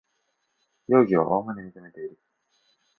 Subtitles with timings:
[0.87, 2.19] 容疑をおおむね認めている